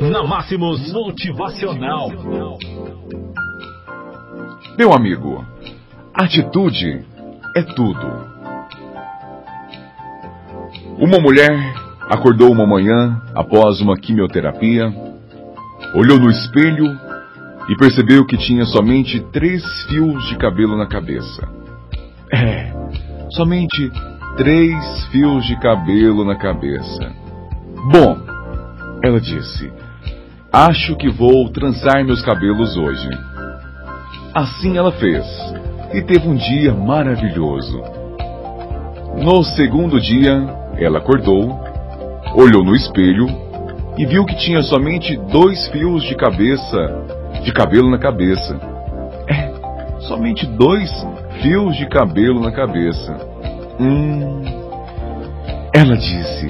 Na 0.00 0.24
Máximos 0.24 0.90
Motivacional. 0.94 2.10
Meu 4.78 4.94
amigo, 4.94 5.44
atitude 6.14 7.04
é 7.54 7.62
tudo. 7.62 8.08
Uma 10.98 11.18
mulher 11.20 11.50
acordou 12.08 12.50
uma 12.50 12.66
manhã 12.66 13.20
após 13.34 13.82
uma 13.82 13.94
quimioterapia, 13.94 14.90
olhou 15.94 16.18
no 16.18 16.30
espelho 16.30 16.98
e 17.68 17.76
percebeu 17.76 18.24
que 18.24 18.38
tinha 18.38 18.64
somente 18.64 19.20
três 19.30 19.62
fios 19.84 20.26
de 20.28 20.38
cabelo 20.38 20.78
na 20.78 20.86
cabeça. 20.86 21.46
É, 22.32 22.72
somente 23.32 23.92
três 24.38 25.06
fios 25.08 25.44
de 25.46 25.60
cabelo 25.60 26.24
na 26.24 26.36
cabeça. 26.36 27.12
Bom, 27.92 28.18
ela 29.02 29.20
disse, 29.20 29.70
acho 30.52 30.96
que 30.96 31.08
vou 31.08 31.48
trançar 31.50 32.04
meus 32.04 32.22
cabelos 32.22 32.76
hoje. 32.76 33.08
Assim 34.34 34.76
ela 34.76 34.92
fez 34.92 35.24
e 35.92 36.02
teve 36.02 36.28
um 36.28 36.34
dia 36.34 36.72
maravilhoso. 36.72 37.82
No 39.22 39.42
segundo 39.42 40.00
dia, 40.00 40.32
ela 40.76 40.98
acordou, 40.98 41.60
olhou 42.34 42.64
no 42.64 42.74
espelho 42.74 43.26
e 43.96 44.06
viu 44.06 44.24
que 44.24 44.36
tinha 44.36 44.62
somente 44.62 45.16
dois 45.16 45.68
fios 45.68 46.02
de 46.04 46.14
cabeça 46.14 46.78
de 47.42 47.52
cabelo 47.52 47.90
na 47.90 47.98
cabeça. 47.98 48.58
É, 49.28 50.00
somente 50.00 50.46
dois 50.46 50.90
fios 51.42 51.76
de 51.76 51.86
cabelo 51.88 52.40
na 52.40 52.52
cabeça. 52.52 53.16
Hum. 53.78 54.42
Ela 55.74 55.96
disse: 55.96 56.48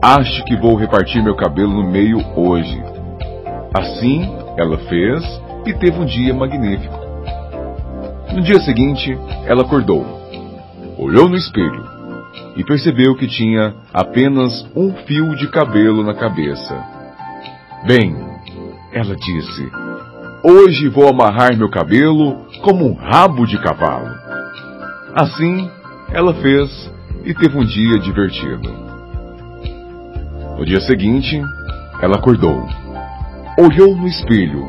Acho 0.00 0.44
que 0.44 0.56
vou 0.56 0.76
repartir 0.76 1.22
meu 1.22 1.34
cabelo 1.34 1.72
no 1.72 1.90
meio 1.90 2.18
hoje. 2.36 2.93
Assim, 3.74 4.22
ela 4.56 4.78
fez 4.78 5.24
e 5.66 5.72
teve 5.74 5.98
um 5.98 6.04
dia 6.04 6.32
magnífico. 6.32 6.94
No 8.32 8.40
dia 8.40 8.60
seguinte, 8.60 9.18
ela 9.46 9.62
acordou, 9.62 10.06
olhou 10.96 11.28
no 11.28 11.36
espelho 11.36 11.84
e 12.56 12.62
percebeu 12.62 13.16
que 13.16 13.26
tinha 13.26 13.74
apenas 13.92 14.64
um 14.76 14.92
fio 14.92 15.34
de 15.34 15.48
cabelo 15.48 16.04
na 16.04 16.14
cabeça. 16.14 16.84
Bem, 17.84 18.16
ela 18.92 19.16
disse, 19.16 19.70
Hoje 20.46 20.88
vou 20.88 21.08
amarrar 21.08 21.56
meu 21.56 21.68
cabelo 21.68 22.46
como 22.62 22.86
um 22.86 22.94
rabo 22.94 23.44
de 23.44 23.58
cavalo. 23.58 24.14
Assim, 25.14 25.68
ela 26.12 26.32
fez 26.34 26.92
e 27.24 27.34
teve 27.34 27.58
um 27.58 27.64
dia 27.64 27.98
divertido. 27.98 28.70
No 30.56 30.64
dia 30.64 30.80
seguinte, 30.80 31.42
ela 32.00 32.16
acordou, 32.16 32.68
olhou 33.58 33.96
no 33.96 34.06
espelho 34.06 34.68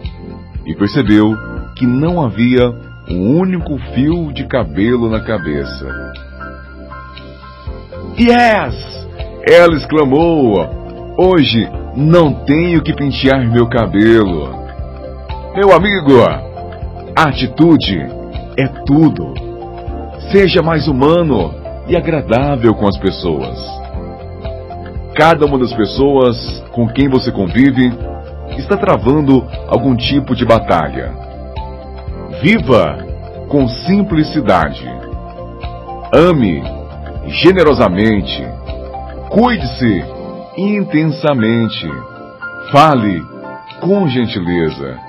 e 0.65 0.75
percebeu 0.75 1.35
que 1.75 1.85
não 1.85 2.23
havia 2.23 2.69
um 3.09 3.37
único 3.37 3.77
fio 3.93 4.31
de 4.33 4.45
cabelo 4.47 5.09
na 5.09 5.21
cabeça. 5.21 6.13
Yes! 8.17 8.75
Ela 9.47 9.75
exclamou: 9.75 10.55
Hoje 11.17 11.69
não 11.95 12.33
tenho 12.45 12.81
que 12.81 12.93
pentear 12.93 13.47
meu 13.47 13.67
cabelo. 13.67 14.65
Meu 15.55 15.71
amigo, 15.71 16.11
atitude 17.15 17.97
é 18.57 18.67
tudo. 18.85 19.33
Seja 20.31 20.61
mais 20.61 20.87
humano 20.87 21.53
e 21.87 21.95
agradável 21.95 22.73
com 22.73 22.87
as 22.87 22.97
pessoas. 22.97 23.57
Cada 25.15 25.45
uma 25.45 25.57
das 25.57 25.73
pessoas 25.73 26.35
com 26.71 26.87
quem 26.87 27.07
você 27.07 27.31
convive 27.31 27.93
está 28.57 28.77
travando 28.77 29.45
algum 29.67 29.95
tipo 29.95 30.35
de 30.35 30.45
batalha. 30.45 31.13
Viva 32.41 32.97
com 33.49 33.67
simplicidade. 33.67 34.85
Ame 36.13 36.63
generosamente. 37.27 38.43
Cuide-se 39.29 40.03
intensamente. 40.57 41.89
Fale 42.71 43.23
com 43.81 44.07
gentileza. 44.07 44.99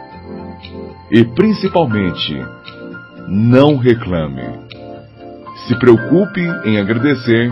E 1.11 1.25
principalmente, 1.25 2.35
não 3.29 3.77
reclame. 3.77 4.67
Se 5.67 5.79
preocupe 5.79 6.41
em 6.65 6.79
agradecer 6.79 7.51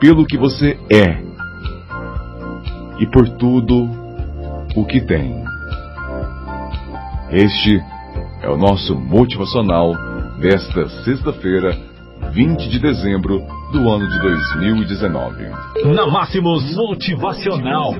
pelo 0.00 0.26
que 0.26 0.36
você 0.36 0.78
é 0.90 1.22
e 2.98 3.06
por 3.06 3.28
tudo 3.30 4.01
o 4.74 4.84
que 4.84 5.00
tem. 5.00 5.44
Este 7.30 7.80
é 8.42 8.48
o 8.48 8.56
nosso 8.56 8.94
motivacional 8.94 9.94
desta 10.38 10.88
sexta-feira, 11.04 11.76
20 12.32 12.68
de 12.68 12.78
dezembro 12.78 13.40
do 13.72 13.88
ano 13.88 14.08
de 14.08 14.18
2019. 14.20 15.44
Na 15.94 16.06
Máximos 16.06 16.74
Motivacional. 16.74 17.94